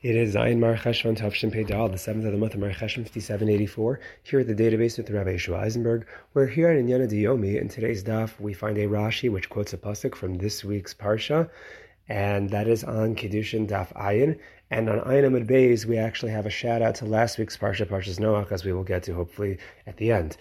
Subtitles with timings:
[0.00, 3.02] It is Zayin Mar Cheshvan Tavshin Peidal, the seventh of the month of Mar Cheshvan
[3.02, 6.06] 5784, here at the database with Rabbi Yeshua Eisenberg.
[6.34, 7.60] We're here at Inyana D'Yomi.
[7.60, 11.50] In today's daf, we find a Rashi which quotes a pasuk from this week's Parsha,
[12.08, 14.38] and that is on Kiddushin Daf Ayin.
[14.70, 17.84] And on Ayin Amid Beis, we actually have a shout out to last week's Parsha,
[17.84, 20.36] Parshas Noach, as we will get to hopefully at the end.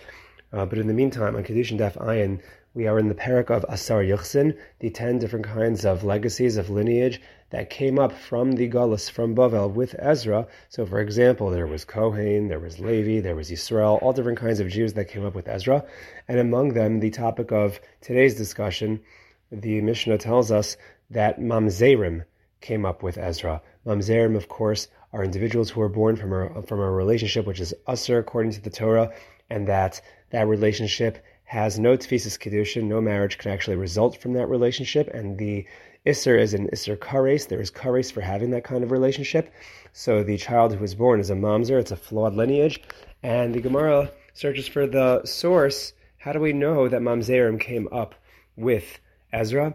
[0.53, 2.41] Uh, but in the meantime, on Kiddushin Daf Ayin,
[2.73, 6.69] we are in the parak of Asar Yuchsin, the ten different kinds of legacies of
[6.69, 10.47] lineage that came up from the Gullus, from Bavel, with Ezra.
[10.69, 14.59] So, for example, there was Kohen, there was Levi, there was Yisrael, all different kinds
[14.59, 15.85] of Jews that came up with Ezra.
[16.27, 18.99] And among them, the topic of today's discussion,
[19.51, 20.75] the Mishnah tells us
[21.09, 22.25] that Mamzerim
[22.59, 23.61] came up with Ezra.
[23.85, 27.73] Mamzerim, of course, are individuals who are born from a, from a relationship which is
[27.87, 29.13] Usr according to the Torah,
[29.49, 34.47] and that that relationship has no tefisas kiddushin, no marriage can actually result from that
[34.47, 35.65] relationship, and the
[36.05, 37.47] isser is an isser kares.
[37.47, 39.49] There is kares for having that kind of relationship.
[39.93, 41.79] So the child who was born is a mamzer.
[41.79, 42.83] It's a flawed lineage,
[43.23, 45.93] and the Gemara searches for the source.
[46.17, 48.13] How do we know that mamzerim came up
[48.57, 48.99] with
[49.31, 49.73] Ezra?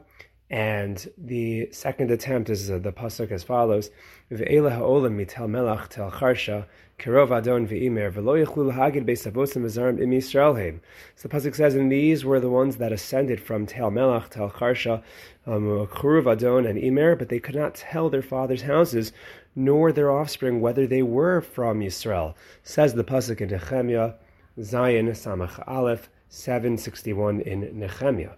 [0.53, 3.91] And the second attempt is uh, the pasuk as follows:
[4.31, 6.67] "Ve'ela ha'olam mitel melach tel charsha
[6.99, 10.81] kirov adon ve'imer v'lo yichlu lahagid be'savosim v'zarim im Yisraelheim."
[11.17, 14.51] So the pasuk says, "And these were the ones that ascended from tel melach tel
[14.51, 15.03] charsha,
[15.47, 15.89] um,
[16.29, 19.13] adon and imer, but they could not tell their father's houses."
[19.55, 24.15] Nor their offspring whether they were from Yisrael, says the pasuk in Nehemiah,
[24.59, 28.37] Zayin Samach Aleph seven sixty one in Nehemiah.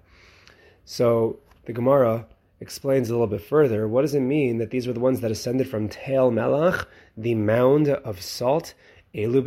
[0.84, 2.27] So the Gemara
[2.61, 3.87] explains a little bit further.
[3.89, 7.34] What does it mean that these were the ones that ascended from Tel Melach, the
[7.34, 8.75] mound of salt?
[9.12, 9.41] These are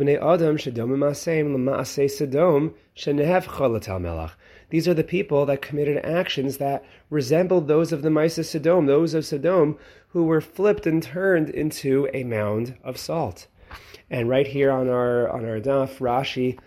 [4.94, 9.76] the people that committed actions that resembled those of the Maisa Sodom, those of Sodom
[10.08, 13.46] who were flipped and turned into a mound of salt.
[14.10, 16.58] And right here on our on our daf, Rashi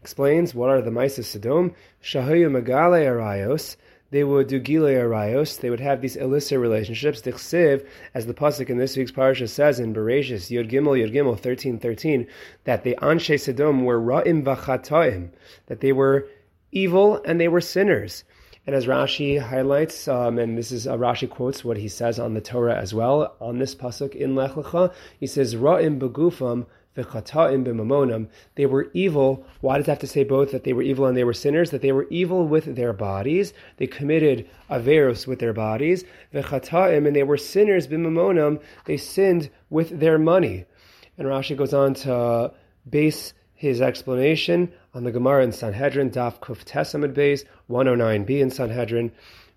[0.00, 1.74] explains what are the Maisa Sodom.
[2.02, 3.76] Shahayu Megale Arayos
[4.10, 5.60] they would do gilei arayos.
[5.60, 7.20] They would have these illicit relationships.
[7.22, 11.38] Dichsiv, as the pasuk in this week's parsha says in Bereshis Yod Gimel Yod Gimel
[11.38, 12.26] thirteen thirteen,
[12.64, 15.30] that the Anshe Sodom were ra'im v'chatoim,
[15.66, 16.28] that they were
[16.72, 18.24] evil and they were sinners.
[18.68, 22.34] And as Rashi highlights, um, and this is uh, Rashi quotes what he says on
[22.34, 27.64] the Torah as well on this pasuk in Lech Lecha, he says ra'im begufam vechata'im
[27.64, 28.28] bimamonam.
[28.56, 29.46] they were evil.
[29.62, 31.70] Why does it have to say both that they were evil and they were sinners?
[31.70, 33.54] That they were evil with their bodies.
[33.78, 36.04] They committed averos with their bodies.
[36.34, 38.60] V'chataim, and they were sinners b'mamonam.
[38.84, 40.66] They sinned with their money.
[41.16, 42.52] And Rashi goes on to
[42.86, 49.10] base his explanation on the Gemara in Sanhedrin, Daf Kuf Tesamid Beis, 109b in Sanhedrin,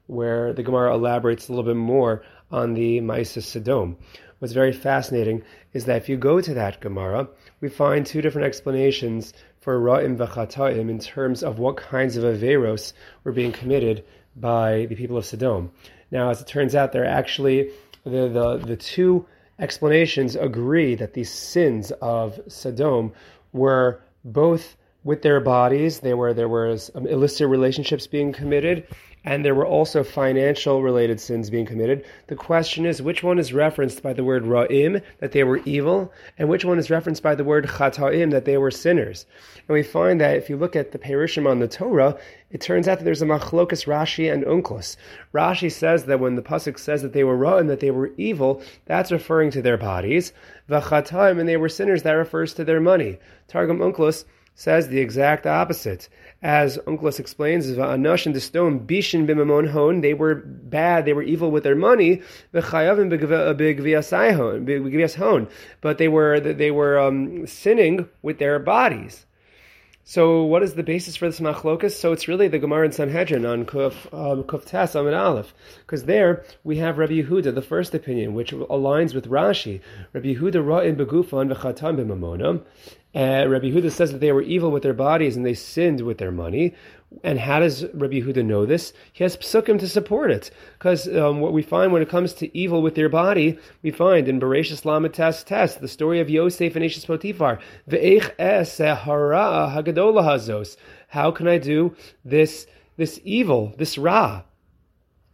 [0.07, 3.95] where the Gemara elaborates a little bit more on the Maisa Sodom.
[4.39, 7.29] What's very fascinating is that if you go to that Gemara,
[7.61, 12.93] we find two different explanations for Ra'im v'chata'im in terms of what kinds of Averos
[13.23, 14.03] were being committed
[14.35, 15.71] by the people of Sodom.
[16.09, 17.69] Now, as it turns out, they're actually
[18.03, 19.27] the, the, the two
[19.59, 23.13] explanations agree that these sins of Sodom
[23.53, 25.99] were both with their bodies.
[25.99, 28.85] They were there was um, illicit relationships being committed,
[29.23, 32.05] and there were also financial related sins being committed.
[32.27, 36.11] The question is which one is referenced by the word ra'im, that they were evil,
[36.37, 39.25] and which one is referenced by the word chata'im, that they were sinners.
[39.67, 42.17] And we find that if you look at the Perushim on the Torah,
[42.49, 44.97] it turns out that there's a machlokas Rashi and Onkelos.
[45.33, 48.61] Rashi says that when the pasuk says that they were ra'im, that they were evil,
[48.85, 50.33] that's referring to their bodies.
[50.69, 53.19] V'chata'im, and they were sinners, that refers to their money.
[53.47, 54.25] Targum Onkelos
[54.55, 56.09] says the exact opposite.
[56.43, 61.23] As Onkelos explains, Anash and the stone, Bishin bimamon hon, they were bad, they were
[61.23, 62.63] evil with their money, but
[65.97, 69.25] they were they were um, sinning with their bodies.
[70.03, 71.91] So, what is the basis for this machlokas?
[71.91, 75.53] So, it's really the Gemara in Sanhedrin on Kuf um, Kuf Tes Amid Aleph,
[75.85, 79.79] because there we have Rabbi Yehuda, the first opinion, which aligns with Rashi.
[80.13, 82.63] Rabbi Yehuda ra'in begufan v'chatam b'mamonam,
[83.13, 86.17] uh, Rabbi Yehuda says that they were evil with their bodies and they sinned with
[86.17, 86.73] their money.
[87.23, 88.93] And how does Rabbi Yehuda know this?
[89.11, 90.49] He has psukim to support it.
[90.77, 94.27] Because um, what we find when it comes to evil with your body, we find
[94.29, 97.59] in Bereshis Lamed Tes Tes, the story of Yosef and Ashes Potiphar.
[97.89, 100.77] Ve'ech es hara hagadola hazos.
[101.09, 102.65] How can I do this,
[102.95, 104.43] this evil, this ra?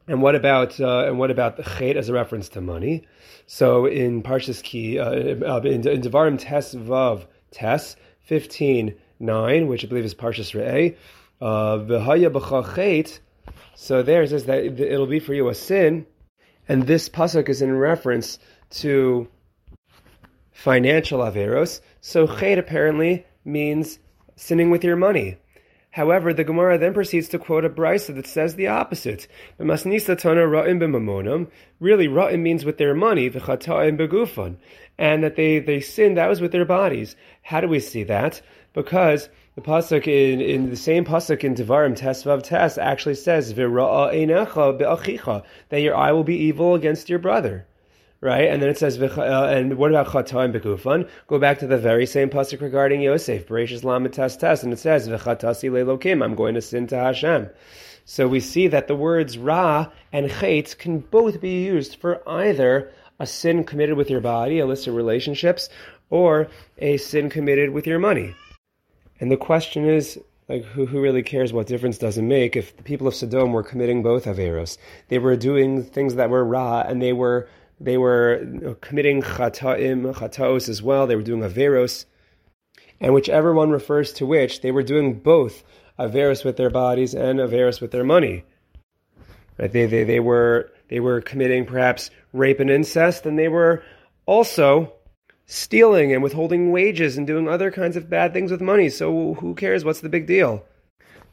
[0.07, 3.05] And what about uh, and what about the chet as a reference to money?
[3.45, 9.87] So in Parshas Ki, uh, in, in Devarim Tes Vav, Tes, fifteen nine, which I
[9.87, 10.95] believe is Parshas Re'eh.
[11.39, 11.77] Uh,
[13.75, 16.05] so there it says that it'll be for you a sin,
[16.67, 18.39] and this pasuk is in reference
[18.69, 19.27] to
[20.51, 21.81] financial averos.
[22.01, 23.99] So chet apparently means
[24.35, 25.37] sinning with your money.
[25.91, 29.27] However, the Gemara then proceeds to quote a brisa that says the opposite.
[29.57, 29.77] Really,
[32.07, 33.29] ra'im means with their money,
[34.99, 37.15] and that they, they sinned, that was with their bodies.
[37.41, 38.41] How do we see that?
[38.77, 43.61] Because the pasuk in, in the same pasuk in Devarim Tesvav Tes actually says that
[45.81, 47.65] your eye will be evil against your brother
[48.19, 48.49] right?
[48.49, 51.07] And then it says, uh, and what about chataim bekufan?
[51.27, 55.07] Go back to the very same pasuk regarding Yosef, Bereshis lamed tes and it says,
[55.07, 57.49] v'chatasi I'm going to sin to Hashem.
[58.05, 62.91] So we see that the words ra and chet can both be used for either
[63.19, 65.69] a sin committed with your body, illicit relationships,
[66.09, 66.47] or
[66.77, 68.35] a sin committed with your money.
[69.19, 72.75] And the question is, like who, who really cares what difference does it make if
[72.77, 74.77] the people of Sodom were committing both averos?
[75.09, 77.49] They were doing things that were ra and they were
[77.79, 81.05] they were committing chataim, chataos as well.
[81.05, 82.05] They were doing averos.
[82.99, 85.63] And whichever one refers to which, they were doing both
[85.99, 88.45] averos with their bodies and averos with their money.
[89.59, 89.71] Right?
[89.71, 93.83] They, they, they, were, they were committing perhaps rape and incest, and they were
[94.25, 94.93] also
[95.47, 98.89] stealing and withholding wages and doing other kinds of bad things with money.
[98.89, 99.85] So who cares?
[99.85, 100.63] What's the big deal?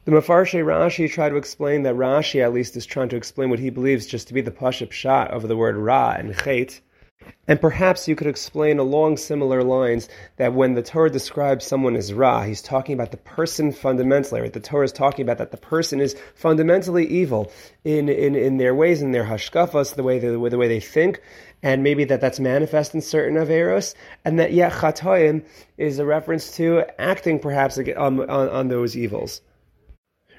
[0.05, 3.59] The Mefarshe Rashi tried to explain that Rashi at least is trying to explain what
[3.59, 6.79] he believes just to be the pashut pshat of the word ra and chet.
[7.47, 12.13] And perhaps you could explain along similar lines that when the Torah describes someone as
[12.13, 14.53] Ra, he's talking about the person fundamentally, right?
[14.53, 17.51] The Torah is talking about that the person is fundamentally evil
[17.83, 21.21] in, in, in their ways, in their hashkafas, the way they, the way they think,
[21.65, 25.43] and maybe that that's manifest in certain averos, and that yet chatoim
[25.79, 29.41] is a reference to acting perhaps on, on, on those evils.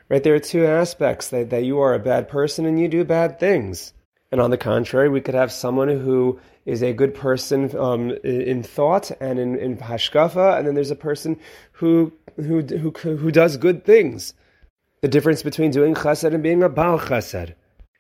[0.08, 0.22] Right?
[0.22, 3.40] There are two aspects that, that you are a bad person and you do bad
[3.40, 3.92] things.
[4.30, 8.62] And on the contrary, we could have someone who is a good person um, in,
[8.62, 11.40] thought and in, in hashkafa, and then there's a person
[11.72, 14.32] who, who, who, who does good things.
[15.00, 17.54] The difference between doing chesed and being a baal chesed.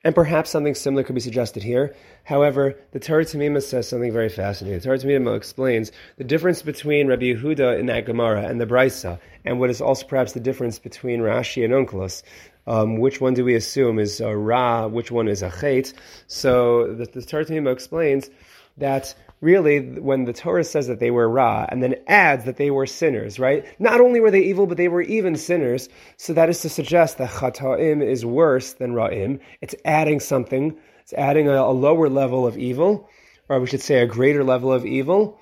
[0.06, 1.92] And perhaps something similar could be suggested here.
[2.22, 4.78] However, the Torah Tamima says something very fascinating.
[4.78, 9.18] The Torah Tamima explains the difference between Rabbi Yehuda in that Gemara and the Brisa,
[9.44, 12.22] and what is also perhaps the difference between Rashi and Onkelos.
[12.68, 14.86] Um, which one do we assume is a Ra?
[14.86, 15.92] Which one is a Chet?
[16.28, 18.30] So the, the Torah Tamima explains
[18.76, 22.70] that really when the Torah says that they were Ra and then adds that they
[22.70, 23.64] were sinners, right?
[23.80, 25.88] Not only were they evil, but they were even sinners.
[26.16, 29.40] So that is to suggest that Chata'im is worse than Ra'im.
[29.60, 30.76] It's adding something.
[31.00, 33.08] It's adding a, a lower level of evil,
[33.48, 35.38] or we should say a greater level of evil.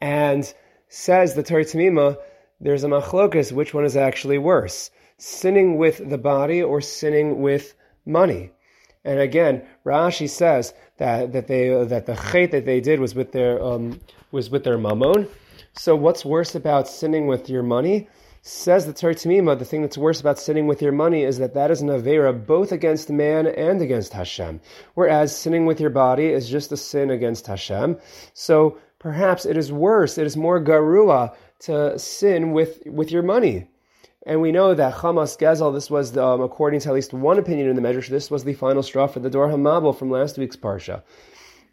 [0.00, 0.52] And
[0.88, 2.18] says the Torah Tamima,
[2.60, 4.90] there's a machlokas, which one is actually worse?
[5.18, 7.74] Sinning with the body or sinning with
[8.04, 8.50] money?
[9.04, 13.32] And again, Rashi says that, that they that the chait that they did was with
[13.32, 13.98] their um,
[14.30, 15.26] was with their mammon.
[15.72, 18.08] So what's worse about sinning with your money?
[18.42, 21.70] Says the Torah the thing that's worse about sinning with your money is that that
[21.70, 24.60] is an avera both against man and against Hashem.
[24.94, 27.98] Whereas sinning with your body is just a sin against Hashem.
[28.34, 33.68] So perhaps it is worse, it is more garua to sin with, with your money.
[34.26, 37.70] And we know that Chamas Gezel, this was, um, according to at least one opinion
[37.70, 40.56] in the Medrash, this was the final straw for the Dor Hamabul from last week's
[40.56, 41.02] Parsha.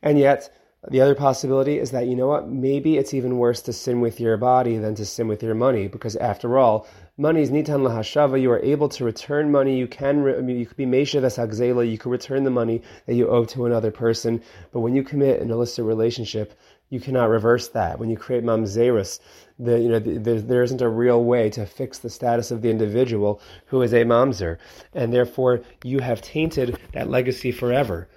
[0.02, 0.50] And yet,
[0.90, 4.22] the other possibility is that, you know what, maybe it's even worse to sin with
[4.22, 6.88] your body than to sin with your money, because after all,
[7.18, 10.66] money is nitan lahashava, you are able to return money, you can, I mean, you
[10.66, 14.42] could be meshav as you could return the money that you owe to another person,
[14.72, 16.58] but when you commit an illicit relationship,
[16.90, 18.00] you cannot reverse that.
[18.00, 19.20] When you create mamzerus,
[19.60, 22.62] the, you know, the, the, there isn't a real way to fix the status of
[22.62, 24.58] the individual who is a mamzer,
[24.94, 28.08] and therefore you have tainted that legacy forever.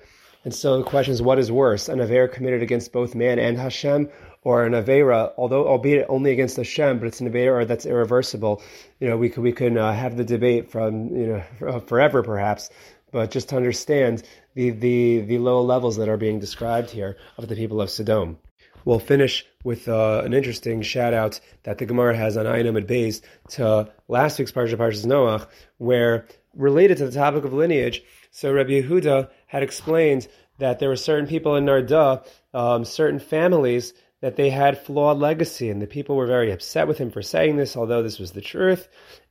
[0.45, 3.59] And so the question is, what is worse, an avera committed against both man and
[3.59, 4.09] Hashem,
[4.43, 8.63] or an avera, although albeit only against Hashem, but it's an avera that's irreversible.
[9.01, 12.71] You know, we could we could uh, have the debate from you know forever perhaps,
[13.13, 14.23] but just to understand
[14.55, 18.39] the the the low levels that are being described here of the people of Sodom.
[18.85, 22.87] We'll finish with uh, an interesting shout out that the Gemara has on Ayin Amud
[22.87, 25.47] Beis to last week's Parsha, Parshas Noach,
[25.79, 30.97] where related to the topic of lineage, so Rabbi Yehuda had explained that there were
[30.97, 36.15] certain people in Nehardea, um, certain families, that they had flawed legacy, and the people
[36.15, 38.89] were very upset with him for saying this, although this was the truth.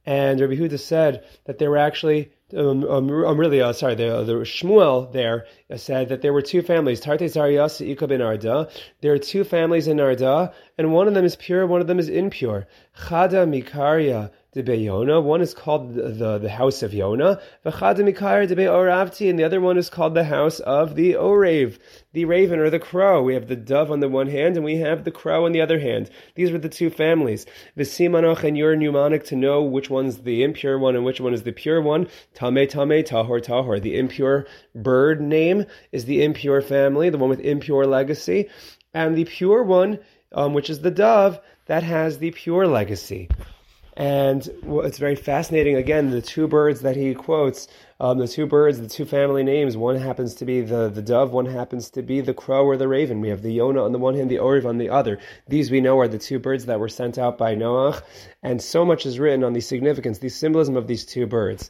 [0.10, 4.24] And Rabbi Yehuda said that there were actually um, um, um, really, uh, sorry, the,
[4.24, 8.70] the Shmuel there said that there were two families, Tarte Zarias Ika ben Arda.
[9.02, 12.00] There are two families in Arda, and one of them is pure, one of them
[12.00, 12.66] is impure.
[12.98, 13.48] Chada
[14.56, 15.22] debe Yona.
[15.22, 17.40] One is called the, the, house of Yona.
[17.64, 21.78] V'chad mikar debe Oravti, and the other one is called the house of the Orev,
[22.14, 23.22] the raven or the crow.
[23.22, 25.62] We have the dove on the one hand, and we have the crow on the
[25.62, 26.10] other hand.
[26.34, 27.46] These were the two families.
[27.78, 31.44] V'simanoch, and you're mnemonic to know which one's the impure one and which one is
[31.44, 32.08] the pure one.
[32.34, 33.80] Tame, tame, tahor, tahor.
[33.80, 38.50] The impure bird name is the impure family, the one with impure legacy.
[38.96, 40.00] And the pure one,
[40.32, 43.30] um, which is the dove, that has the pure legacy.
[44.00, 45.76] And it's very fascinating.
[45.76, 47.68] Again, the two birds that he quotes,
[48.00, 51.34] um, the two birds, the two family names, one happens to be the, the dove,
[51.34, 53.20] one happens to be the crow or the raven.
[53.20, 55.20] We have the Yonah on the one hand, the Orev on the other.
[55.50, 58.02] These we know are the two birds that were sent out by Noach.
[58.42, 61.70] And so much is written on the significance, the symbolism of these two birds.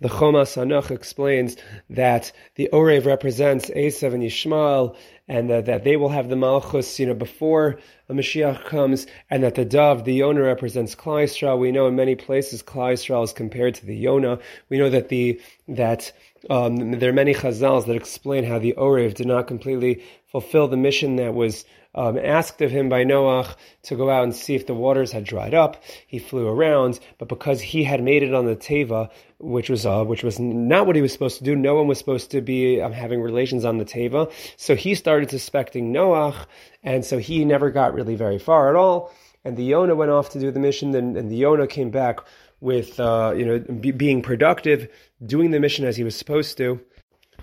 [0.00, 1.56] The Chomas Anach explains
[1.90, 4.96] that the Orev represents Esav and Yishmael,
[5.28, 7.78] and that, that they will have the Malchus, you know, before
[8.08, 11.58] a Mashiach comes, and that the dove, the Yonah, represents Klal.
[11.58, 14.38] We know in many places Klal is compared to the Yonah.
[14.70, 16.12] We know that the that
[16.48, 20.76] um, there are many Chazals that explain how the Orev did not completely fulfill the
[20.76, 24.66] mission that was um, asked of him by Noach to go out and see if
[24.66, 25.82] the waters had dried up.
[26.06, 30.04] He flew around, but because he had made it on the Teva, which was uh,
[30.04, 32.80] which was not what he was supposed to do, no one was supposed to be
[32.80, 34.32] um, having relations on the Teva.
[34.56, 36.46] So he started suspecting Noach,
[36.82, 39.12] and so he never got really very far at all.
[39.44, 42.20] And the Yonah went off to do the mission, and, and the Yonah came back
[42.60, 44.88] with uh, you know be, being productive,
[45.24, 46.80] doing the mission as he was supposed to.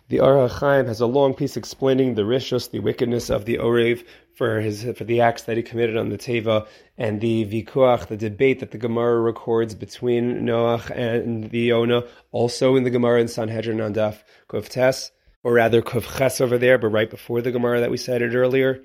[0.09, 4.05] The Ohr HaChaim has a long piece explaining the rishos, the wickedness of the Orev
[4.35, 6.65] for his for the acts that he committed on the Teva,
[6.97, 12.77] and the vikuach, the debate that the Gemara records between Noach and the Yonah, also
[12.77, 14.19] in the Gemara in Sanhedrin on Daf
[14.69, 15.11] Tes,
[15.43, 18.81] or rather Ches over there, but right before the Gemara that we cited earlier.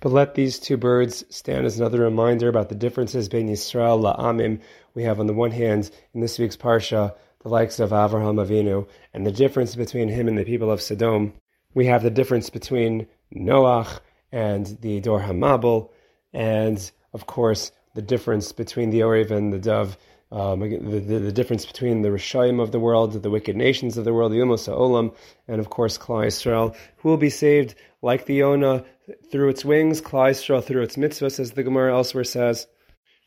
[0.00, 4.60] But let these two birds stand as another reminder about the differences between Yisrael la'amim.
[4.94, 8.86] We have on the one hand in this week's parsha the likes of Avraham Avinu,
[9.12, 11.32] and the difference between him and the people of Sodom.
[11.74, 15.90] We have the difference between Noach and the Dor Hamabul,
[16.32, 19.96] and of course the difference between the Orev and the Dove,
[20.30, 24.04] um, the, the, the, difference between the Rishayim of the world, the wicked nations of
[24.04, 25.14] the world, the Umos Olam,
[25.46, 28.84] and of course Klal Yisrael, who will be saved like the Yonah
[29.30, 32.66] through its wings, Klal Yisrael through its mitzvahs, as the Gemara elsewhere says.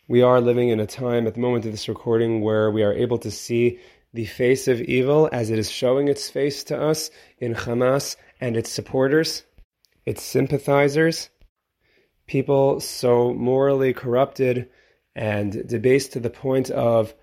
[0.08, 2.94] We are living in a time at the moment of this recording where we are
[2.94, 3.80] able to see
[4.16, 8.56] the face of evil as it is showing its face to us in Hamas and
[8.56, 9.44] its supporters,
[10.06, 11.30] its sympathizers,
[12.26, 14.70] people so morally corrupted
[15.16, 17.14] and debased to the point of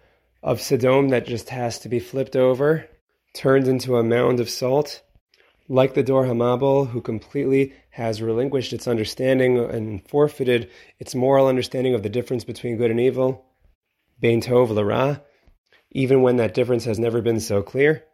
[0.42, 2.88] of Sodom that just has to be flipped over,
[3.32, 5.00] turned into a mound of salt,
[5.68, 10.68] like the Dor Hamabul, who completely has relinquished its understanding and forfeited
[10.98, 13.46] its moral understanding of the difference between good and evil,
[14.20, 15.22] Bein Tov Lara,
[15.92, 18.04] even when that difference has never been so clear.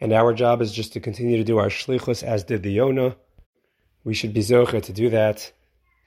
[0.00, 3.16] And our job is just to continue to do our shlichus as did the Yonah.
[4.04, 5.52] We should be zocha to do that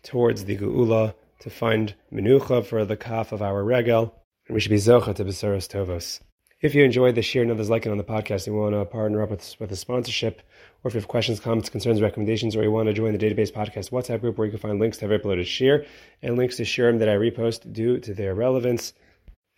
[0.03, 4.15] towards the Geula, to find menucha for the calf of our regel,
[4.47, 6.19] and we should be zocha to besaros tovos.
[6.61, 8.75] If you enjoyed the share and others like it on the podcast and you want
[8.75, 10.41] to partner up with, with a sponsorship,
[10.83, 13.51] or if you have questions, comments, concerns, recommendations, or you want to join the database
[13.51, 15.85] podcast WhatsApp group where you can find links to every uploaded share
[16.21, 18.91] and links to share that I repost due to their relevance,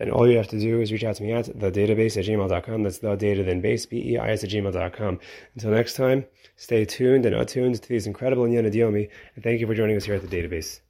[0.01, 2.25] then all you have to do is reach out to me at the database at
[2.25, 2.84] gmail.com.
[2.84, 5.20] That's the data then base, B-E-I-S at gmail.com.
[5.53, 9.67] Until next time, stay tuned and attuned to these incredible Inyana D'Yomi, and thank you
[9.67, 10.81] for joining us here at the database.